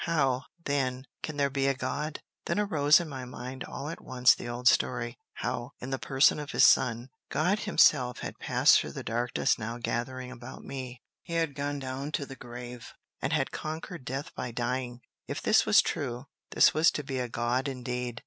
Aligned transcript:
How, 0.05 0.45
then, 0.65 1.05
can 1.21 1.37
there 1.37 1.51
be 1.51 1.67
a 1.67 1.75
God? 1.75 2.21
Then 2.47 2.57
arose 2.59 2.99
in 2.99 3.07
my 3.07 3.23
mind 3.23 3.63
all 3.63 3.87
at 3.87 4.01
once 4.01 4.33
the 4.33 4.49
old 4.49 4.67
story, 4.67 5.19
how, 5.33 5.73
in 5.79 5.91
the 5.91 5.99
person 5.99 6.39
of 6.39 6.49
his 6.53 6.63
Son, 6.63 7.09
God 7.29 7.59
himself 7.59 8.21
had 8.21 8.39
passed 8.39 8.79
through 8.79 8.93
the 8.93 9.03
darkness 9.03 9.59
now 9.59 9.77
gathering 9.77 10.31
about 10.31 10.63
me; 10.63 11.03
had 11.27 11.53
gone 11.53 11.77
down 11.77 12.11
to 12.13 12.25
the 12.25 12.35
grave, 12.35 12.95
and 13.21 13.31
had 13.31 13.51
conquered 13.51 14.03
death 14.03 14.33
by 14.33 14.49
dying. 14.49 15.01
If 15.27 15.39
this 15.39 15.67
was 15.67 15.83
true, 15.83 16.25
this 16.49 16.73
was 16.73 16.89
to 16.93 17.03
be 17.03 17.19
a 17.19 17.29
God 17.29 17.67
indeed. 17.67 18.17